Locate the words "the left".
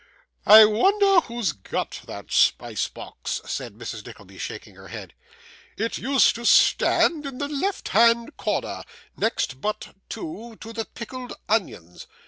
7.37-7.89